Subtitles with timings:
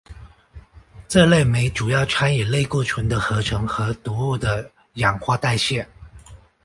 [1.07, 5.87] 这类酶主要参与类固醇的合成和毒物的氧化代谢。